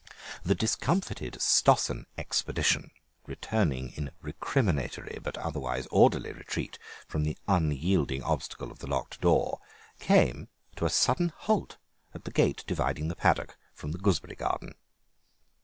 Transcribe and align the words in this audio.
The 0.43 0.55
discomfited 0.55 1.35
Stossen 1.39 2.07
expedition, 2.17 2.89
returning 3.27 3.91
in 3.91 4.09
recriminatory 4.19 5.19
but 5.21 5.37
otherwise 5.37 5.87
orderly 5.91 6.31
retreat 6.31 6.79
from 7.07 7.21
the 7.23 7.37
unyielding 7.47 8.23
obstacle 8.23 8.71
of 8.71 8.79
the 8.79 8.87
locked 8.89 9.21
door, 9.21 9.59
came 9.99 10.47
to 10.77 10.85
a 10.85 10.89
sudden 10.89 11.29
halt 11.35 11.77
at 12.15 12.23
the 12.25 12.31
gate 12.31 12.63
dividing 12.65 13.09
the 13.09 13.15
paddock 13.15 13.59
from 13.75 13.91
the 13.91 13.99
gooseberry 13.99 14.33
garden. 14.35 14.73